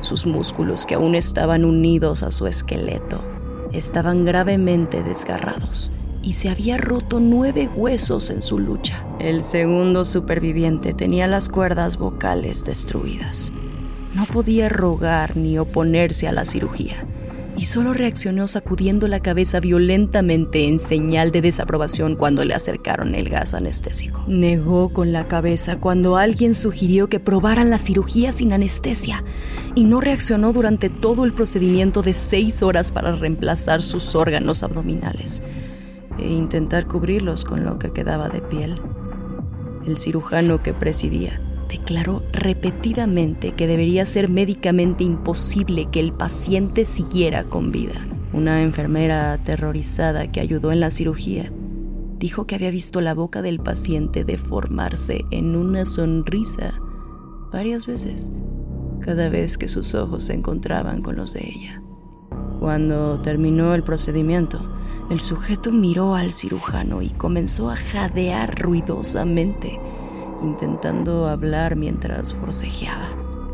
Sus 0.00 0.24
músculos, 0.24 0.86
que 0.86 0.94
aún 0.94 1.16
estaban 1.16 1.64
unidos 1.64 2.22
a 2.22 2.30
su 2.30 2.46
esqueleto, 2.46 3.20
estaban 3.72 4.24
gravemente 4.24 5.02
desgarrados 5.02 5.90
y 6.22 6.34
se 6.34 6.48
había 6.48 6.76
roto 6.76 7.18
nueve 7.18 7.68
huesos 7.74 8.30
en 8.30 8.40
su 8.40 8.60
lucha. 8.60 9.04
El 9.18 9.42
segundo 9.42 10.04
superviviente 10.04 10.94
tenía 10.94 11.26
las 11.26 11.48
cuerdas 11.48 11.96
vocales 11.96 12.64
destruidas. 12.64 13.52
No 14.14 14.24
podía 14.26 14.68
rogar 14.68 15.36
ni 15.36 15.58
oponerse 15.58 16.28
a 16.28 16.32
la 16.32 16.44
cirugía 16.44 17.06
y 17.58 17.64
solo 17.64 17.92
reaccionó 17.92 18.46
sacudiendo 18.46 19.08
la 19.08 19.18
cabeza 19.18 19.58
violentamente 19.58 20.68
en 20.68 20.78
señal 20.78 21.32
de 21.32 21.42
desaprobación 21.42 22.14
cuando 22.14 22.44
le 22.44 22.54
acercaron 22.54 23.16
el 23.16 23.28
gas 23.28 23.52
anestésico. 23.52 24.22
Negó 24.28 24.92
con 24.92 25.12
la 25.12 25.26
cabeza 25.26 25.80
cuando 25.80 26.16
alguien 26.16 26.54
sugirió 26.54 27.08
que 27.08 27.18
probaran 27.18 27.68
la 27.68 27.78
cirugía 27.78 28.30
sin 28.30 28.52
anestesia 28.52 29.24
y 29.74 29.84
no 29.84 30.00
reaccionó 30.00 30.52
durante 30.52 30.88
todo 30.88 31.24
el 31.24 31.32
procedimiento 31.32 32.02
de 32.02 32.14
seis 32.14 32.62
horas 32.62 32.92
para 32.92 33.12
reemplazar 33.16 33.82
sus 33.82 34.14
órganos 34.14 34.62
abdominales 34.62 35.42
e 36.16 36.28
intentar 36.28 36.86
cubrirlos 36.86 37.44
con 37.44 37.64
lo 37.64 37.80
que 37.80 37.90
quedaba 37.90 38.28
de 38.28 38.40
piel. 38.40 38.80
El 39.84 39.98
cirujano 39.98 40.62
que 40.62 40.74
presidía 40.74 41.40
declaró 41.68 42.22
repetidamente 42.32 43.52
que 43.52 43.66
debería 43.66 44.06
ser 44.06 44.28
médicamente 44.28 45.04
imposible 45.04 45.88
que 45.90 46.00
el 46.00 46.12
paciente 46.12 46.84
siguiera 46.84 47.44
con 47.44 47.70
vida. 47.70 48.06
Una 48.32 48.62
enfermera 48.62 49.32
aterrorizada 49.32 50.30
que 50.30 50.40
ayudó 50.40 50.72
en 50.72 50.80
la 50.80 50.90
cirugía 50.90 51.52
dijo 52.18 52.46
que 52.46 52.56
había 52.56 52.70
visto 52.70 53.00
la 53.00 53.14
boca 53.14 53.42
del 53.42 53.60
paciente 53.60 54.24
deformarse 54.24 55.24
en 55.30 55.56
una 55.56 55.86
sonrisa 55.86 56.74
varias 57.52 57.86
veces, 57.86 58.30
cada 59.00 59.28
vez 59.28 59.56
que 59.56 59.68
sus 59.68 59.94
ojos 59.94 60.24
se 60.24 60.34
encontraban 60.34 61.02
con 61.02 61.16
los 61.16 61.32
de 61.32 61.46
ella. 61.46 61.82
Cuando 62.58 63.20
terminó 63.20 63.74
el 63.74 63.84
procedimiento, 63.84 64.60
el 65.10 65.20
sujeto 65.20 65.72
miró 65.72 66.14
al 66.14 66.32
cirujano 66.32 67.00
y 67.00 67.10
comenzó 67.10 67.70
a 67.70 67.76
jadear 67.76 68.60
ruidosamente 68.60 69.80
intentando 70.42 71.26
hablar 71.26 71.76
mientras 71.76 72.34
forcejeaba. 72.34 73.06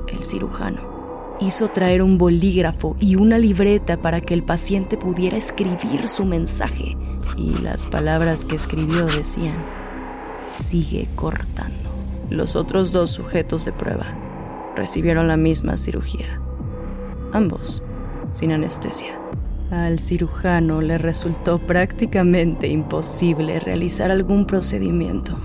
El 0.08 0.24
cirujano 0.24 0.94
hizo 1.40 1.68
traer 1.68 2.02
un 2.02 2.18
bolígrafo 2.18 2.96
y 3.00 3.16
una 3.16 3.38
libreta 3.38 4.00
para 4.00 4.20
que 4.20 4.34
el 4.34 4.42
paciente 4.42 4.96
pudiera 4.96 5.36
escribir 5.36 6.08
su 6.08 6.24
mensaje. 6.24 6.96
Y 7.36 7.58
las 7.58 7.86
palabras 7.86 8.46
que 8.46 8.56
escribió 8.56 9.06
decían, 9.06 9.64
sigue 10.48 11.08
cortando. 11.16 11.90
Los 12.30 12.56
otros 12.56 12.92
dos 12.92 13.10
sujetos 13.10 13.64
de 13.64 13.72
prueba 13.72 14.06
recibieron 14.76 15.28
la 15.28 15.36
misma 15.36 15.76
cirugía. 15.76 16.40
Ambos 17.32 17.82
sin 18.30 18.52
anestesia. 18.52 19.18
Al 19.70 19.98
cirujano 19.98 20.80
le 20.80 20.98
resultó 20.98 21.58
prácticamente 21.58 22.68
imposible 22.68 23.58
realizar 23.60 24.10
algún 24.10 24.46
procedimiento 24.46 25.36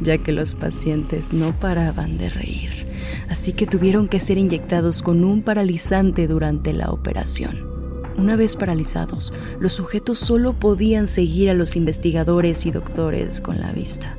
ya 0.00 0.18
que 0.18 0.32
los 0.32 0.54
pacientes 0.54 1.32
no 1.32 1.58
paraban 1.58 2.18
de 2.18 2.28
reír, 2.28 2.86
así 3.28 3.52
que 3.52 3.66
tuvieron 3.66 4.08
que 4.08 4.20
ser 4.20 4.38
inyectados 4.38 5.02
con 5.02 5.24
un 5.24 5.42
paralizante 5.42 6.26
durante 6.26 6.72
la 6.72 6.90
operación. 6.90 7.68
Una 8.16 8.34
vez 8.34 8.56
paralizados, 8.56 9.32
los 9.60 9.74
sujetos 9.74 10.18
solo 10.18 10.52
podían 10.52 11.06
seguir 11.06 11.50
a 11.50 11.54
los 11.54 11.76
investigadores 11.76 12.66
y 12.66 12.72
doctores 12.72 13.40
con 13.40 13.60
la 13.60 13.70
vista. 13.70 14.18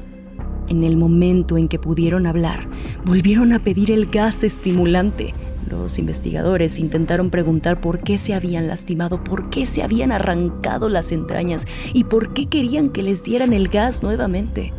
En 0.70 0.84
el 0.84 0.96
momento 0.96 1.58
en 1.58 1.68
que 1.68 1.80
pudieron 1.80 2.26
hablar, 2.26 2.70
volvieron 3.04 3.52
a 3.52 3.64
pedir 3.64 3.92
el 3.92 4.06
gas 4.06 4.44
estimulante. 4.44 5.34
Los 5.68 6.00
investigadores 6.00 6.80
intentaron 6.80 7.30
preguntar 7.30 7.82
por 7.82 8.00
qué 8.00 8.18
se 8.18 8.34
habían 8.34 8.68
lastimado, 8.68 9.24
por 9.24 9.50
qué 9.50 9.66
se 9.66 9.84
habían 9.84 10.14
arrancado 10.14 10.88
las 10.88 11.12
entrañas 11.12 11.66
y 11.94 12.06
por 12.06 12.34
qué 12.34 12.46
querían 12.46 12.90
que 12.90 13.04
les 13.04 13.24
dieran 13.24 13.52
el 13.52 13.68
gas 13.68 14.02
nuevamente. 14.02 14.74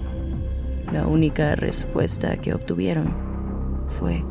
La 0.92 1.06
única 1.06 1.54
respuesta 1.54 2.37
que 2.38 2.52
obtuvieron 2.52 3.14
fue, 3.88 4.25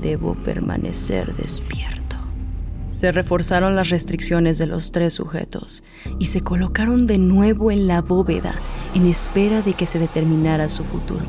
debo 0.00 0.34
permanecer 0.34 1.36
despierto. 1.36 2.16
Se 2.88 3.12
reforzaron 3.12 3.76
las 3.76 3.90
restricciones 3.90 4.56
de 4.56 4.66
los 4.66 4.92
tres 4.92 5.12
sujetos 5.12 5.82
y 6.18 6.26
se 6.26 6.40
colocaron 6.40 7.06
de 7.06 7.18
nuevo 7.18 7.70
en 7.70 7.86
la 7.86 8.00
bóveda 8.00 8.54
en 8.94 9.06
espera 9.06 9.60
de 9.60 9.74
que 9.74 9.84
se 9.84 9.98
determinara 9.98 10.70
su 10.70 10.84
futuro. 10.84 11.24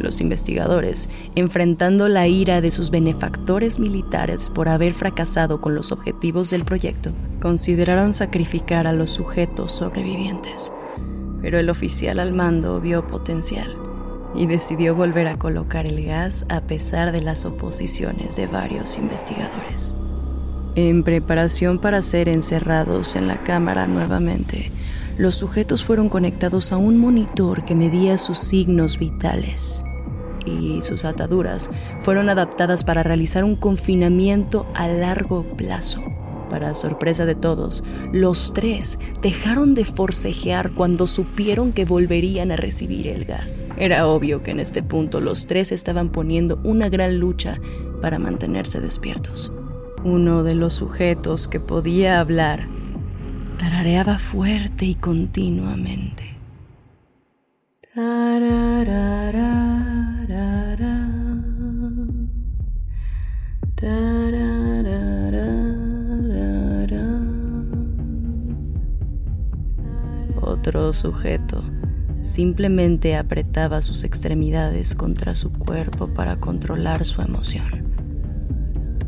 Los 0.00 0.20
investigadores, 0.20 1.08
enfrentando 1.36 2.08
la 2.08 2.26
ira 2.26 2.60
de 2.60 2.72
sus 2.72 2.90
benefactores 2.90 3.78
militares 3.78 4.50
por 4.50 4.68
haber 4.68 4.92
fracasado 4.92 5.60
con 5.60 5.74
los 5.74 5.92
objetivos 5.92 6.50
del 6.50 6.64
proyecto, 6.64 7.12
consideraron 7.40 8.12
sacrificar 8.12 8.88
a 8.88 8.92
los 8.92 9.10
sujetos 9.12 9.70
sobrevivientes 9.72 10.72
pero 11.40 11.58
el 11.58 11.70
oficial 11.70 12.18
al 12.18 12.32
mando 12.32 12.80
vio 12.80 13.06
potencial 13.06 13.76
y 14.34 14.46
decidió 14.46 14.94
volver 14.94 15.28
a 15.28 15.38
colocar 15.38 15.86
el 15.86 16.04
gas 16.04 16.44
a 16.48 16.62
pesar 16.62 17.12
de 17.12 17.22
las 17.22 17.44
oposiciones 17.44 18.36
de 18.36 18.46
varios 18.46 18.98
investigadores. 18.98 19.94
En 20.74 21.02
preparación 21.02 21.78
para 21.78 22.02
ser 22.02 22.28
encerrados 22.28 23.16
en 23.16 23.28
la 23.28 23.38
cámara 23.38 23.86
nuevamente, 23.86 24.70
los 25.16 25.34
sujetos 25.34 25.82
fueron 25.84 26.10
conectados 26.10 26.72
a 26.72 26.76
un 26.76 26.98
monitor 26.98 27.64
que 27.64 27.74
medía 27.74 28.18
sus 28.18 28.38
signos 28.38 28.98
vitales 28.98 29.84
y 30.44 30.82
sus 30.82 31.04
ataduras 31.04 31.70
fueron 32.02 32.28
adaptadas 32.28 32.84
para 32.84 33.02
realizar 33.02 33.42
un 33.42 33.56
confinamiento 33.56 34.66
a 34.74 34.86
largo 34.86 35.44
plazo 35.56 36.02
para 36.48 36.74
sorpresa 36.74 37.26
de 37.26 37.34
todos, 37.34 37.84
los 38.12 38.52
tres 38.52 38.98
dejaron 39.22 39.74
de 39.74 39.84
forcejear 39.84 40.72
cuando 40.72 41.06
supieron 41.06 41.72
que 41.72 41.84
volverían 41.84 42.52
a 42.52 42.56
recibir 42.56 43.08
el 43.08 43.24
gas. 43.24 43.68
Era 43.76 44.06
obvio 44.06 44.42
que 44.42 44.52
en 44.52 44.60
este 44.60 44.82
punto 44.82 45.20
los 45.20 45.46
tres 45.46 45.72
estaban 45.72 46.10
poniendo 46.10 46.60
una 46.64 46.88
gran 46.88 47.18
lucha 47.18 47.60
para 48.00 48.18
mantenerse 48.18 48.80
despiertos. 48.80 49.52
Uno 50.04 50.42
de 50.42 50.54
los 50.54 50.74
sujetos 50.74 51.48
que 51.48 51.60
podía 51.60 52.20
hablar 52.20 52.68
tarareaba 53.58 54.18
fuerte 54.18 54.84
y 54.84 54.94
continuamente. 54.94 56.36
Otro 70.66 70.92
sujeto 70.92 71.62
simplemente 72.18 73.14
apretaba 73.14 73.80
sus 73.82 74.02
extremidades 74.02 74.96
contra 74.96 75.36
su 75.36 75.52
cuerpo 75.52 76.08
para 76.08 76.40
controlar 76.40 77.04
su 77.04 77.22
emoción. 77.22 77.86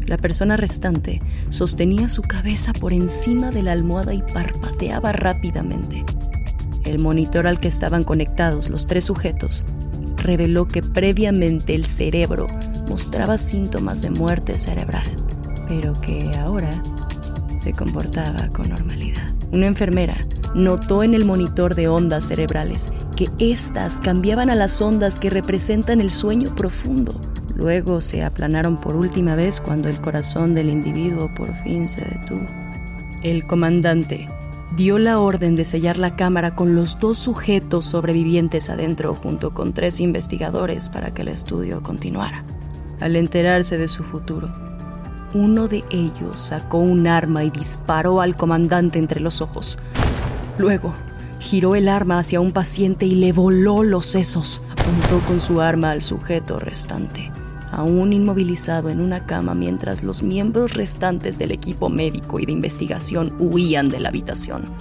La 0.06 0.18
persona 0.18 0.56
restante 0.56 1.20
sostenía 1.48 2.08
su 2.08 2.22
cabeza 2.22 2.72
por 2.72 2.92
encima 2.92 3.50
de 3.50 3.62
la 3.64 3.72
almohada 3.72 4.14
y 4.14 4.22
parpadeaba 4.22 5.10
rápidamente. 5.10 6.04
El 6.84 7.00
monitor 7.00 7.48
al 7.48 7.58
que 7.58 7.66
estaban 7.66 8.04
conectados 8.04 8.70
los 8.70 8.86
tres 8.86 9.04
sujetos 9.04 9.66
reveló 10.16 10.68
que 10.68 10.82
previamente 10.82 11.74
el 11.74 11.86
cerebro 11.86 12.46
mostraba 12.88 13.36
síntomas 13.36 14.00
de 14.00 14.10
muerte 14.10 14.58
cerebral, 14.58 15.08
pero 15.66 15.92
que 16.00 16.30
ahora 16.36 16.80
se 17.56 17.72
comportaba 17.72 18.48
con 18.50 18.68
normalidad. 18.68 19.34
Una 19.50 19.66
enfermera 19.66 20.24
notó 20.54 21.02
en 21.02 21.14
el 21.14 21.24
monitor 21.24 21.74
de 21.74 21.88
ondas 21.88 22.26
cerebrales 22.26 22.90
que 23.16 23.30
éstas 23.38 24.00
cambiaban 24.00 24.50
a 24.50 24.54
las 24.54 24.80
ondas 24.80 25.18
que 25.18 25.30
representan 25.30 26.00
el 26.00 26.10
sueño 26.10 26.54
profundo. 26.54 27.14
Luego 27.54 28.00
se 28.00 28.22
aplanaron 28.22 28.80
por 28.80 28.94
última 28.94 29.34
vez 29.34 29.60
cuando 29.60 29.88
el 29.88 30.00
corazón 30.00 30.54
del 30.54 30.70
individuo 30.70 31.28
por 31.34 31.54
fin 31.62 31.88
se 31.88 32.02
detuvo. 32.02 32.46
El 33.22 33.46
comandante 33.46 34.28
dio 34.76 34.98
la 34.98 35.18
orden 35.18 35.56
de 35.56 35.64
sellar 35.64 35.96
la 35.96 36.14
cámara 36.14 36.54
con 36.54 36.76
los 36.76 37.00
dos 37.00 37.18
sujetos 37.18 37.86
sobrevivientes 37.86 38.70
adentro 38.70 39.14
junto 39.14 39.54
con 39.54 39.72
tres 39.72 39.98
investigadores 39.98 40.88
para 40.88 41.12
que 41.12 41.22
el 41.22 41.28
estudio 41.28 41.82
continuara. 41.82 42.44
Al 43.00 43.16
enterarse 43.16 43.78
de 43.78 43.88
su 43.88 44.04
futuro, 44.04 44.52
uno 45.34 45.68
de 45.68 45.84
ellos 45.90 46.40
sacó 46.40 46.78
un 46.78 47.06
arma 47.06 47.44
y 47.44 47.50
disparó 47.50 48.20
al 48.20 48.36
comandante 48.36 48.98
entre 48.98 49.20
los 49.20 49.40
ojos. 49.40 49.78
Luego, 50.58 50.94
Giró 51.40 51.76
el 51.76 51.88
arma 51.88 52.18
hacia 52.18 52.40
un 52.40 52.52
paciente 52.52 53.06
y 53.06 53.14
le 53.14 53.32
voló 53.32 53.84
los 53.84 54.06
sesos. 54.06 54.62
Apuntó 54.72 55.20
con 55.20 55.40
su 55.40 55.60
arma 55.60 55.92
al 55.92 56.02
sujeto 56.02 56.58
restante, 56.58 57.30
aún 57.70 58.12
inmovilizado 58.12 58.88
en 58.90 59.00
una 59.00 59.24
cama 59.24 59.54
mientras 59.54 60.02
los 60.02 60.22
miembros 60.22 60.74
restantes 60.74 61.38
del 61.38 61.52
equipo 61.52 61.88
médico 61.88 62.40
y 62.40 62.46
de 62.46 62.52
investigación 62.52 63.34
huían 63.38 63.88
de 63.88 64.00
la 64.00 64.08
habitación. 64.08 64.72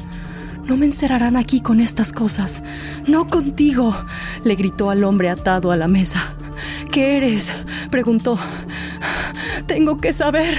No 0.66 0.78
me 0.78 0.86
encerrarán 0.86 1.38
aquí 1.38 1.62
con 1.62 1.80
estas 1.80 2.12
cosas. 2.12 2.64
No 3.08 3.28
contigo, 3.28 3.96
le 4.44 4.56
gritó 4.56 4.90
al 4.90 5.04
hombre 5.04 5.30
atado 5.30 5.72
a 5.72 5.78
la 5.78 5.88
mesa. 5.88 6.36
¿Qué 6.92 7.18
eres? 7.18 7.54
preguntó. 7.92 8.40
Tengo 9.68 10.02
que 10.02 10.12
saber. 10.12 10.58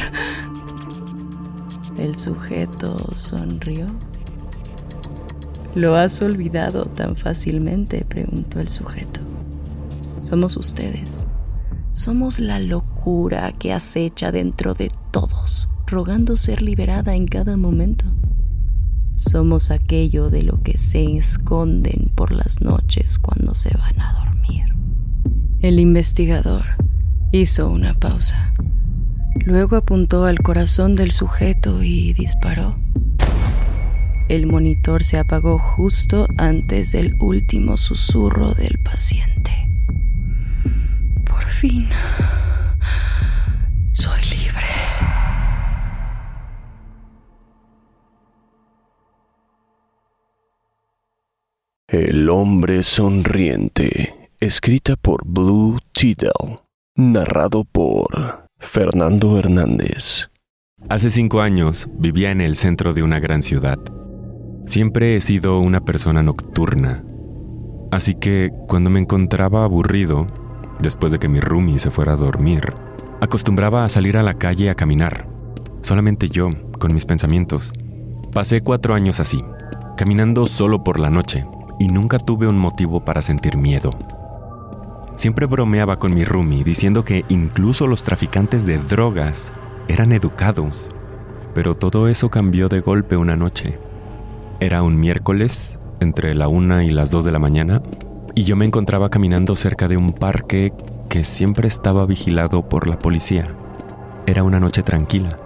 El 1.99 2.17
sujeto 2.17 3.11
sonrió. 3.17 3.89
¿Lo 5.75 5.97
has 5.97 6.23
olvidado 6.23 6.87
tan 6.87 7.17
fácilmente? 7.17 8.05
preguntó 8.05 8.61
el 8.61 8.69
sujeto. 8.69 9.21
Somos 10.23 10.57
ustedes. 10.57 11.27
Somos 11.93 12.41
la 12.41 12.59
locura 12.59 13.53
que 13.53 13.73
acecha 13.73 14.33
dentro 14.33 14.75
de 14.75 14.91
todos, 15.11 15.69
rogando 15.87 16.37
ser 16.37 16.63
liberada 16.63 17.15
en 17.15 17.27
cada 17.27 17.57
momento. 17.57 18.07
Somos 19.15 19.71
aquello 19.71 20.31
de 20.31 20.43
lo 20.43 20.63
que 20.63 20.79
se 20.79 21.17
esconden 21.17 22.13
por 22.15 22.33
las 22.33 22.61
noches 22.61 23.19
cuando 23.19 23.55
se 23.55 23.77
van 23.77 24.01
a 24.01 24.13
dormir. 24.13 24.75
El 25.61 25.81
investigador 25.81 26.65
hizo 27.33 27.69
una 27.69 27.95
pausa. 27.95 28.55
Luego 29.45 29.77
apuntó 29.77 30.25
al 30.25 30.39
corazón 30.39 30.95
del 30.95 31.11
sujeto 31.11 31.83
y 31.83 32.13
disparó. 32.13 32.79
El 34.29 34.47
monitor 34.47 35.05
se 35.05 35.17
apagó 35.17 35.59
justo 35.59 36.29
antes 36.37 36.93
del 36.93 37.17
último 37.19 37.79
susurro 37.79 38.53
del 38.53 38.79
paciente. 38.79 39.71
Por 41.25 41.43
fin, 41.45 41.89
soy 43.93 44.21
libre. 44.21 44.67
El 51.89 52.29
hombre 52.29 52.83
sonriente, 52.83 54.29
escrita 54.41 54.97
por 54.97 55.25
Blue 55.25 55.79
Tidal, 55.93 56.61
narrado 56.95 57.65
por 57.65 58.47
Fernando 58.59 59.39
Hernández. 59.39 60.29
Hace 60.91 61.09
cinco 61.09 61.41
años 61.41 61.89
vivía 61.95 62.31
en 62.31 62.43
el 62.43 62.57
centro 62.57 62.93
de 62.93 63.03
una 63.03 63.21
gran 63.21 63.41
ciudad. 63.41 63.79
Siempre 64.69 65.17
he 65.17 65.23
sido 65.23 65.61
una 65.61 65.81
persona 65.81 66.23
nocturna, 66.23 67.03
así 67.91 68.15
que 68.15 68.51
cuando 68.69 68.91
me 68.91 69.01
encontraba 69.01 69.65
aburrido, 69.65 70.27
después 70.79 71.11
de 71.11 71.19
que 71.19 71.27
mi 71.27 71.41
roomie 71.41 71.79
se 71.79 71.91
fuera 71.91 72.13
a 72.13 72.17
dormir, 72.17 72.75
acostumbraba 73.23 73.87
a 73.87 73.89
salir 73.89 74.19
a 74.19 74.23
la 74.23 74.35
calle 74.35 74.69
a 74.69 74.75
caminar, 74.75 75.27
solamente 75.81 76.29
yo, 76.29 76.51
con 76.79 76.93
mis 76.93 77.07
pensamientos. 77.07 77.73
Pasé 78.31 78.61
cuatro 78.61 78.95
años 78.95 79.21
así, 79.21 79.43
caminando 79.97 80.45
solo 80.45 80.85
por 80.85 81.01
la 81.01 81.09
noche, 81.09 81.47
y 81.79 81.89
nunca 81.89 82.19
tuve 82.19 82.47
un 82.47 82.59
motivo 82.59 83.03
para 83.03 83.23
sentir 83.23 83.57
miedo. 83.57 83.89
Siempre 85.17 85.47
bromeaba 85.47 85.99
con 85.99 86.13
mi 86.13 86.25
roomie 86.25 86.63
diciendo 86.63 87.07
que 87.07 87.25
incluso 87.31 87.87
los 87.87 88.05
traficantes 88.05 88.67
de 88.67 88.77
drogas 88.77 89.51
eran 89.89 90.13
educados, 90.13 90.95
pero 91.55 91.75
todo 91.75 92.07
eso 92.07 92.29
cambió 92.29 92.69
de 92.69 92.81
golpe 92.81 93.17
una 93.17 93.35
noche. 93.35 93.79
Era 94.61 94.83
un 94.83 94.99
miércoles, 94.99 95.79
entre 96.01 96.35
la 96.35 96.49
una 96.49 96.83
y 96.83 96.91
las 96.91 97.13
dos 97.13 97.25
de 97.25 97.31
la 97.31 97.39
mañana, 97.39 97.81
y 98.35 98.43
yo 98.43 98.57
me 98.57 98.65
encontraba 98.65 99.09
caminando 99.09 99.55
cerca 99.55 99.87
de 99.87 99.97
un 99.97 100.13
parque 100.13 100.73
que 101.09 101.23
siempre 101.23 101.69
estaba 101.69 102.05
vigilado 102.07 102.69
por 102.69 102.89
la 102.89 102.99
policía. 102.99 103.55
Era 104.27 104.43
una 104.43 104.59
noche 104.59 104.83
tranquila, 104.83 105.37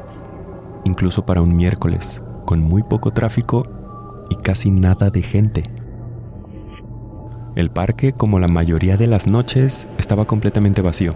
incluso 0.85 1.27
para 1.27 1.43
un 1.43 1.55
miércoles, 1.55 2.23
con 2.47 2.61
muy 2.61 2.83
poco 2.83 3.11
tráfico 3.11 3.67
y 4.31 4.37
casi 4.37 4.71
nada 4.71 5.11
de 5.11 5.21
gente. 5.21 5.63
El 7.55 7.71
parque, 7.71 8.15
como 8.15 8.39
la 8.39 8.49
mayoría 8.49 8.97
de 8.97 9.09
las 9.09 9.27
noches, 9.27 9.89
estaba 9.99 10.25
completamente 10.25 10.81
vacío. 10.81 11.15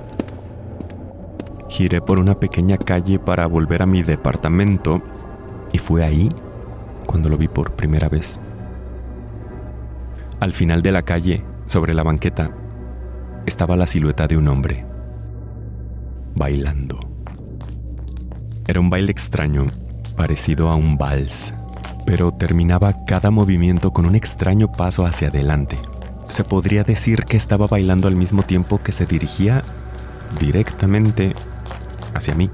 Giré 1.71 2.03
por 2.03 2.21
una 2.21 2.39
pequeña 2.39 2.77
calle 2.77 3.19
para 3.19 3.47
volver 3.47 3.81
a 3.81 3.87
mi 3.87 4.03
departamento 4.03 5.01
y 5.73 5.79
fue 5.79 6.05
ahí 6.05 6.31
cuando 7.07 7.29
lo 7.29 7.39
vi 7.39 7.49
por 7.49 7.75
primera 7.75 8.09
vez. 8.09 8.41
Al 10.41 10.53
final 10.53 10.83
de 10.83 10.93
la 10.93 11.03
calle, 11.03 11.45
sobre 11.67 11.95
la 11.95 12.03
banqueta, 12.03 12.51
estaba 13.47 13.77
la 13.77 13.87
silueta 13.87 14.27
de 14.27 14.37
un 14.37 14.49
hombre, 14.49 14.85
bailando. 16.35 17.01
Era 18.67 18.81
un 18.81 18.91
baile 18.91 19.13
extraño, 19.13 19.67
parecido 20.17 20.69
a 20.69 20.75
un 20.75 20.99
vals, 20.99 21.55
pero 22.05 22.33
terminaba 22.33 23.05
cada 23.07 23.31
movimiento 23.31 23.93
con 23.93 24.05
un 24.05 24.15
extraño 24.15 24.71
paso 24.71 25.07
hacia 25.07 25.29
adelante 25.29 25.79
se 26.29 26.45
podría 26.45 26.85
decir 26.85 27.25
que 27.25 27.37
estaba 27.37 27.67
bailando 27.67 28.09
al 28.09 28.17
mismo 28.17 28.43
tiempo 28.43 28.83
que 28.83 28.93
se 28.93 29.07
dirigía 29.07 29.63
directamente 30.41 31.35
hacia 32.15 32.35
mí. 32.35 32.51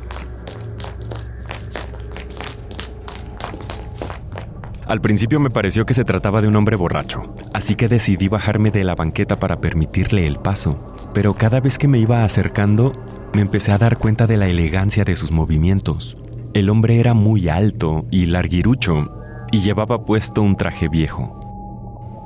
Al 4.92 5.00
principio 5.00 5.40
me 5.40 5.48
pareció 5.48 5.86
que 5.86 5.94
se 5.94 6.04
trataba 6.04 6.42
de 6.42 6.48
un 6.48 6.56
hombre 6.56 6.76
borracho, 6.76 7.34
así 7.54 7.76
que 7.76 7.88
decidí 7.88 8.28
bajarme 8.28 8.70
de 8.70 8.84
la 8.84 8.94
banqueta 8.94 9.38
para 9.38 9.58
permitirle 9.58 10.26
el 10.26 10.36
paso, 10.36 10.94
pero 11.14 11.32
cada 11.32 11.60
vez 11.60 11.78
que 11.78 11.88
me 11.88 11.98
iba 11.98 12.24
acercando, 12.24 12.92
me 13.32 13.40
empecé 13.40 13.72
a 13.72 13.78
dar 13.78 13.96
cuenta 13.96 14.26
de 14.26 14.36
la 14.36 14.48
elegancia 14.48 15.04
de 15.04 15.16
sus 15.16 15.32
movimientos. 15.32 16.18
El 16.52 16.68
hombre 16.68 17.00
era 17.00 17.14
muy 17.14 17.48
alto 17.48 18.04
y 18.10 18.26
larguirucho, 18.26 19.10
y 19.50 19.60
llevaba 19.60 20.04
puesto 20.04 20.42
un 20.42 20.56
traje 20.56 20.88
viejo 20.88 21.38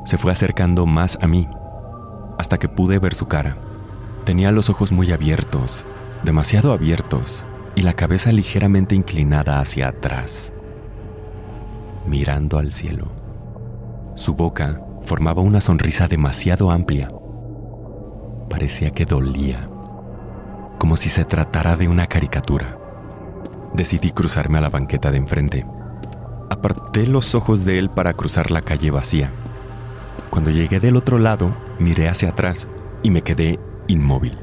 se 0.05 0.19
fue 0.19 0.33
acercando 0.33 0.87
más 0.87 1.19
a 1.21 1.29
mí, 1.29 1.49
hasta 2.37 2.59
que 2.59 2.69
pude 2.69 2.99
ver 2.99 3.15
su 3.15 3.27
cara. 3.27 3.59
Tenía 4.25 4.51
los 4.51 4.71
ojos 4.71 4.91
muy 4.91 5.13
abiertos, 5.13 5.87
demasiado 6.25 6.73
abiertos, 6.73 7.47
y 7.77 7.83
la 7.83 7.93
cabeza 7.93 8.33
ligeramente 8.33 8.97
inclinada 8.97 9.61
hacia 9.61 9.89
atrás, 9.89 10.53
mirando 12.07 12.59
al 12.59 12.73
cielo. 12.73 13.13
Su 14.15 14.35
boca 14.35 14.81
formaba 15.03 15.43
una 15.43 15.61
sonrisa 15.61 16.09
demasiado 16.09 16.71
amplia. 16.71 17.09
Parecía 18.49 18.91
que 18.91 19.05
dolía, 19.05 19.69
como 20.79 20.97
si 20.97 21.09
se 21.09 21.25
tratara 21.25 21.77
de 21.77 21.89
una 21.89 22.07
caricatura. 22.07 22.79
Decidí 23.75 24.13
cruzarme 24.13 24.59
a 24.59 24.63
la 24.63 24.71
banqueta 24.71 25.11
de 25.11 25.19
enfrente. 25.19 25.67
Aparté 26.49 27.07
los 27.07 27.35
ojos 27.35 27.65
de 27.65 27.79
él 27.79 27.91
para 27.91 28.15
cruzar 28.15 28.51
la 28.51 28.63
calle 28.63 28.91
vacía 28.91 29.33
cuando 30.37 30.51
llegué 30.51 30.81
del 30.81 30.97
otro 30.97 31.19
lado, 31.19 31.57
miré 31.79 32.09
hacia 32.09 32.29
atrás 32.29 32.69
y 33.03 33.11
me 33.11 33.23
quedé 33.23 33.59
inmóvil. 33.87 34.39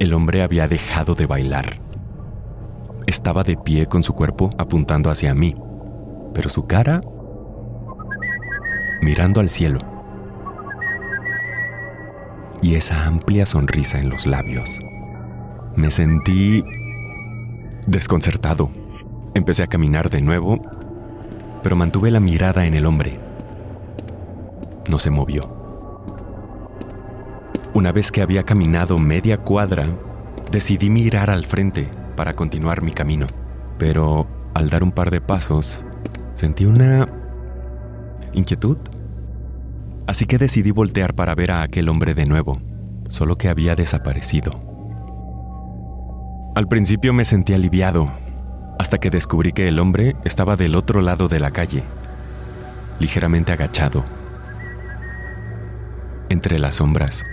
El 0.00 0.14
hombre 0.14 0.42
había 0.42 0.66
dejado 0.66 1.14
de 1.14 1.26
bailar. 1.26 1.80
Estaba 3.06 3.44
de 3.44 3.56
pie 3.56 3.86
con 3.86 4.02
su 4.02 4.14
cuerpo 4.14 4.50
apuntando 4.58 5.10
hacia 5.10 5.32
mí, 5.32 5.54
pero 6.34 6.48
su 6.48 6.66
cara 6.66 7.00
mirando 9.00 9.40
al 9.40 9.50
cielo. 9.50 9.78
Y 12.60 12.76
esa 12.76 13.06
amplia 13.06 13.46
sonrisa 13.46 13.98
en 13.98 14.08
los 14.08 14.26
labios. 14.26 14.78
Me 15.74 15.90
sentí 15.90 16.62
desconcertado. 17.86 18.70
Empecé 19.34 19.64
a 19.64 19.66
caminar 19.66 20.10
de 20.10 20.22
nuevo, 20.22 20.60
pero 21.62 21.74
mantuve 21.74 22.10
la 22.10 22.20
mirada 22.20 22.66
en 22.66 22.74
el 22.74 22.86
hombre 22.86 23.18
no 24.88 24.98
se 24.98 25.10
movió. 25.10 25.50
Una 27.74 27.92
vez 27.92 28.12
que 28.12 28.22
había 28.22 28.42
caminado 28.42 28.98
media 28.98 29.38
cuadra, 29.38 29.86
decidí 30.50 30.90
mirar 30.90 31.30
al 31.30 31.46
frente 31.46 31.88
para 32.16 32.34
continuar 32.34 32.82
mi 32.82 32.92
camino, 32.92 33.26
pero 33.78 34.26
al 34.54 34.68
dar 34.68 34.82
un 34.82 34.92
par 34.92 35.10
de 35.10 35.20
pasos, 35.20 35.84
sentí 36.34 36.64
una 36.64 37.08
inquietud. 38.32 38.78
Así 40.06 40.26
que 40.26 40.38
decidí 40.38 40.70
voltear 40.70 41.14
para 41.14 41.34
ver 41.34 41.52
a 41.52 41.62
aquel 41.62 41.88
hombre 41.88 42.14
de 42.14 42.26
nuevo, 42.26 42.60
solo 43.08 43.36
que 43.36 43.48
había 43.48 43.74
desaparecido. 43.74 44.52
Al 46.54 46.68
principio 46.68 47.12
me 47.12 47.24
sentí 47.24 47.54
aliviado, 47.54 48.10
hasta 48.78 48.98
que 48.98 49.10
descubrí 49.10 49.52
que 49.52 49.68
el 49.68 49.78
hombre 49.78 50.16
estaba 50.24 50.56
del 50.56 50.74
otro 50.74 51.00
lado 51.00 51.28
de 51.28 51.40
la 51.40 51.50
calle, 51.50 51.82
ligeramente 52.98 53.52
agachado 53.52 54.04
entre 56.28 56.58
las 56.58 56.76
sombras. 56.76 57.24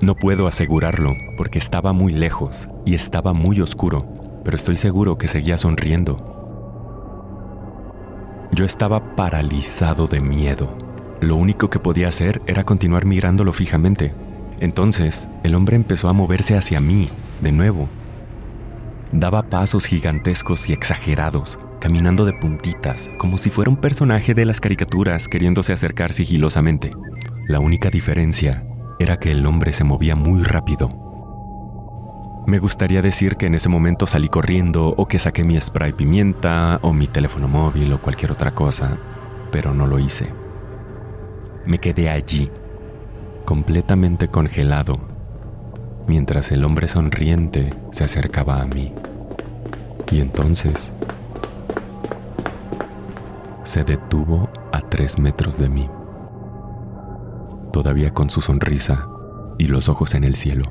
No 0.00 0.16
puedo 0.16 0.48
asegurarlo 0.48 1.14
porque 1.36 1.58
estaba 1.58 1.92
muy 1.92 2.12
lejos 2.12 2.68
y 2.84 2.94
estaba 2.94 3.32
muy 3.32 3.60
oscuro, 3.60 4.12
pero 4.44 4.56
estoy 4.56 4.76
seguro 4.76 5.18
que 5.18 5.28
seguía 5.28 5.58
sonriendo. 5.58 6.32
Yo 8.52 8.64
estaba 8.64 9.16
paralizado 9.16 10.06
de 10.06 10.20
miedo. 10.20 10.76
Lo 11.20 11.36
único 11.36 11.70
que 11.70 11.78
podía 11.78 12.08
hacer 12.08 12.42
era 12.46 12.64
continuar 12.64 13.06
mirándolo 13.06 13.52
fijamente. 13.52 14.12
Entonces, 14.60 15.28
el 15.42 15.54
hombre 15.54 15.76
empezó 15.76 16.08
a 16.08 16.12
moverse 16.12 16.56
hacia 16.56 16.80
mí, 16.80 17.08
de 17.40 17.52
nuevo. 17.52 17.88
Daba 19.10 19.44
pasos 19.44 19.86
gigantescos 19.86 20.68
y 20.68 20.72
exagerados, 20.72 21.58
caminando 21.80 22.24
de 22.24 22.32
puntitas, 22.32 23.10
como 23.18 23.38
si 23.38 23.50
fuera 23.50 23.70
un 23.70 23.76
personaje 23.76 24.34
de 24.34 24.44
las 24.44 24.60
caricaturas 24.60 25.28
queriéndose 25.28 25.72
acercar 25.72 26.12
sigilosamente. 26.12 26.92
La 27.46 27.58
única 27.58 27.90
diferencia 27.90 28.64
era 28.98 29.18
que 29.18 29.32
el 29.32 29.44
hombre 29.46 29.72
se 29.72 29.84
movía 29.84 30.14
muy 30.14 30.42
rápido. 30.42 31.11
Me 32.44 32.58
gustaría 32.58 33.02
decir 33.02 33.36
que 33.36 33.46
en 33.46 33.54
ese 33.54 33.68
momento 33.68 34.06
salí 34.06 34.28
corriendo 34.28 34.94
o 34.96 35.06
que 35.06 35.20
saqué 35.20 35.44
mi 35.44 35.60
spray 35.60 35.92
pimienta 35.92 36.80
o 36.82 36.92
mi 36.92 37.06
teléfono 37.06 37.46
móvil 37.46 37.92
o 37.92 38.02
cualquier 38.02 38.32
otra 38.32 38.50
cosa, 38.50 38.98
pero 39.52 39.72
no 39.74 39.86
lo 39.86 40.00
hice. 40.00 40.26
Me 41.64 41.78
quedé 41.78 42.10
allí, 42.10 42.50
completamente 43.44 44.26
congelado, 44.26 44.98
mientras 46.08 46.50
el 46.50 46.64
hombre 46.64 46.88
sonriente 46.88 47.70
se 47.92 48.02
acercaba 48.02 48.56
a 48.56 48.66
mí. 48.66 48.92
Y 50.10 50.20
entonces 50.20 50.92
se 53.62 53.84
detuvo 53.84 54.50
a 54.72 54.80
tres 54.80 55.16
metros 55.16 55.58
de 55.58 55.68
mí, 55.68 55.88
todavía 57.72 58.12
con 58.12 58.30
su 58.30 58.40
sonrisa 58.40 59.08
y 59.58 59.68
los 59.68 59.88
ojos 59.88 60.16
en 60.16 60.24
el 60.24 60.34
cielo. 60.34 60.64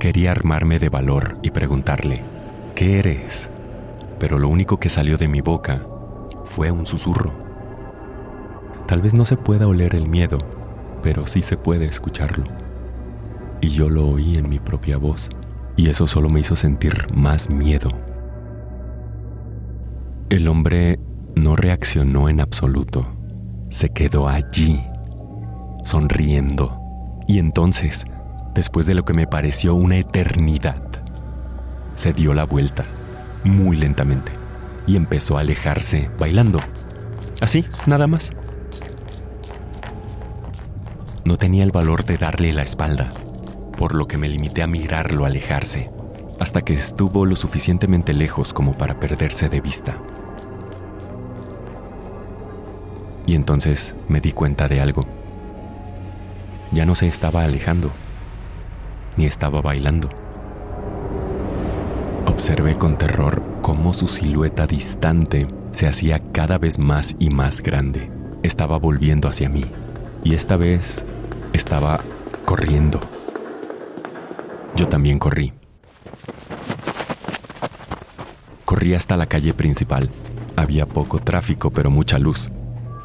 Quería 0.00 0.30
armarme 0.30 0.78
de 0.78 0.88
valor 0.88 1.36
y 1.42 1.50
preguntarle, 1.50 2.22
¿qué 2.74 2.98
eres? 2.98 3.50
Pero 4.18 4.38
lo 4.38 4.48
único 4.48 4.78
que 4.78 4.88
salió 4.88 5.18
de 5.18 5.28
mi 5.28 5.42
boca 5.42 5.82
fue 6.46 6.70
un 6.70 6.86
susurro. 6.86 7.30
Tal 8.86 9.02
vez 9.02 9.12
no 9.12 9.26
se 9.26 9.36
pueda 9.36 9.66
oler 9.66 9.94
el 9.94 10.08
miedo, 10.08 10.38
pero 11.02 11.26
sí 11.26 11.42
se 11.42 11.58
puede 11.58 11.84
escucharlo. 11.84 12.44
Y 13.60 13.68
yo 13.68 13.90
lo 13.90 14.08
oí 14.08 14.38
en 14.38 14.48
mi 14.48 14.58
propia 14.58 14.96
voz, 14.96 15.28
y 15.76 15.90
eso 15.90 16.06
solo 16.06 16.30
me 16.30 16.40
hizo 16.40 16.56
sentir 16.56 17.06
más 17.12 17.50
miedo. 17.50 17.90
El 20.30 20.48
hombre 20.48 20.98
no 21.36 21.56
reaccionó 21.56 22.30
en 22.30 22.40
absoluto. 22.40 23.06
Se 23.68 23.90
quedó 23.90 24.28
allí, 24.28 24.80
sonriendo. 25.84 26.80
Y 27.28 27.38
entonces 27.38 28.06
después 28.54 28.86
de 28.86 28.94
lo 28.94 29.04
que 29.04 29.14
me 29.14 29.26
pareció 29.26 29.74
una 29.74 29.96
eternidad. 29.96 30.82
Se 31.94 32.12
dio 32.12 32.34
la 32.34 32.44
vuelta, 32.44 32.86
muy 33.44 33.76
lentamente, 33.76 34.32
y 34.86 34.96
empezó 34.96 35.36
a 35.36 35.40
alejarse 35.40 36.10
bailando. 36.18 36.60
Así, 37.40 37.64
nada 37.86 38.06
más. 38.06 38.32
No 41.24 41.36
tenía 41.36 41.64
el 41.64 41.70
valor 41.70 42.04
de 42.04 42.18
darle 42.18 42.52
la 42.52 42.62
espalda, 42.62 43.08
por 43.76 43.94
lo 43.94 44.04
que 44.06 44.18
me 44.18 44.28
limité 44.28 44.62
a 44.62 44.66
mirarlo 44.66 45.24
alejarse, 45.24 45.90
hasta 46.38 46.62
que 46.62 46.74
estuvo 46.74 47.26
lo 47.26 47.36
suficientemente 47.36 48.12
lejos 48.12 48.52
como 48.52 48.72
para 48.72 48.98
perderse 48.98 49.48
de 49.48 49.60
vista. 49.60 49.98
Y 53.26 53.34
entonces 53.34 53.94
me 54.08 54.20
di 54.20 54.32
cuenta 54.32 54.66
de 54.66 54.80
algo. 54.80 55.02
Ya 56.72 56.86
no 56.86 56.94
se 56.94 57.06
estaba 57.06 57.44
alejando 57.44 57.90
ni 59.20 59.26
estaba 59.26 59.60
bailando. 59.60 60.08
Observé 62.26 62.76
con 62.76 62.96
terror 62.96 63.42
cómo 63.60 63.92
su 63.92 64.08
silueta 64.08 64.66
distante 64.66 65.46
se 65.72 65.86
hacía 65.86 66.20
cada 66.32 66.56
vez 66.56 66.78
más 66.78 67.16
y 67.18 67.28
más 67.28 67.60
grande. 67.60 68.10
Estaba 68.42 68.78
volviendo 68.78 69.28
hacia 69.28 69.50
mí 69.50 69.66
y 70.24 70.32
esta 70.32 70.56
vez 70.56 71.04
estaba 71.52 72.00
corriendo. 72.46 72.98
Yo 74.74 74.88
también 74.88 75.18
corrí. 75.18 75.52
Corrí 78.64 78.94
hasta 78.94 79.18
la 79.18 79.26
calle 79.26 79.52
principal. 79.52 80.08
Había 80.56 80.86
poco 80.86 81.18
tráfico 81.18 81.70
pero 81.70 81.90
mucha 81.90 82.18
luz. 82.18 82.50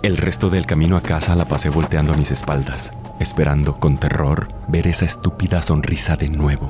El 0.06 0.18
resto 0.18 0.52
del 0.52 0.68
camino 0.68 0.98
a 0.98 1.02
casa 1.02 1.34
la 1.34 1.46
pasé 1.46 1.70
volteando 1.70 2.14
a 2.14 2.16
mis 2.16 2.30
espaldas 2.30 2.92
esperando 3.20 3.80
con 3.80 3.98
terror 3.98 4.50
ver 4.68 4.86
esa 4.86 5.04
estúpida 5.04 5.64
sonrisa 5.64 6.16
de 6.16 6.30
nuevo. 6.30 6.70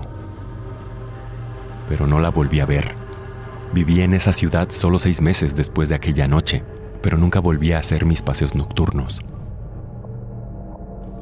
Pero 1.89 2.07
no 2.07 2.21
la 2.21 2.29
volví 2.29 2.61
a 2.61 2.65
ver. 2.65 2.95
Viví 3.73 3.99
en 4.03 4.13
esa 4.13 4.31
ciudad 4.31 4.69
solo 4.69 4.99
seis 4.99 5.19
meses 5.19 5.53
después 5.53 5.89
de 5.89 5.95
aquella 5.95 6.29
noche, 6.29 6.63
pero 7.01 7.17
nunca 7.17 7.41
volví 7.41 7.73
a 7.73 7.79
hacer 7.79 8.05
mis 8.05 8.21
paseos 8.21 8.55
nocturnos. 8.55 9.19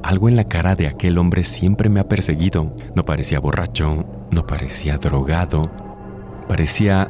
Algo 0.04 0.30
en 0.30 0.36
la 0.36 0.43
cara 0.43 0.76
de 0.76 0.86
aquel 0.86 1.17
hombre 1.17 1.43
siempre 1.43 1.89
me 1.89 1.99
ha 1.99 2.08
perseguido. 2.08 2.76
No 2.93 3.06
parecía 3.06 3.39
borracho, 3.39 4.06
no 4.30 4.45
parecía 4.45 4.99
drogado, 4.99 5.63
parecía 6.47 7.10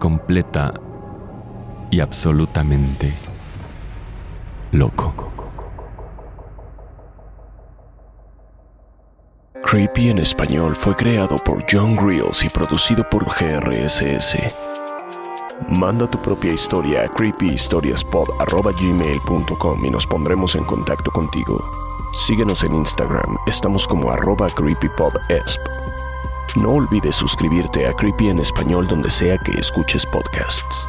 completa 0.00 0.74
y 1.92 2.00
absolutamente 2.00 3.12
loco. 4.72 5.14
Creepy 9.64 10.10
en 10.10 10.18
español 10.18 10.74
fue 10.74 10.96
creado 10.96 11.38
por 11.38 11.64
John 11.70 11.94
Grills 11.96 12.42
y 12.42 12.48
producido 12.48 13.08
por 13.10 13.26
GRSS. 13.26 14.38
Manda 15.68 16.10
tu 16.10 16.18
propia 16.18 16.52
historia 16.52 17.02
a 17.02 17.08
creepyhistoriaspod.gmail.com 17.08 19.84
y 19.84 19.90
nos 19.90 20.06
pondremos 20.06 20.54
en 20.54 20.64
contacto 20.64 21.10
contigo. 21.10 21.62
Síguenos 22.14 22.64
en 22.64 22.74
Instagram, 22.74 23.36
estamos 23.46 23.86
como 23.86 24.10
arroba 24.10 24.48
creepypodesp. 24.48 25.60
No 26.56 26.72
olvides 26.72 27.14
suscribirte 27.14 27.86
a 27.86 27.92
Creepy 27.92 28.28
en 28.28 28.38
español 28.40 28.88
donde 28.88 29.10
sea 29.10 29.36
que 29.38 29.52
escuches 29.52 30.06
podcasts. 30.06 30.88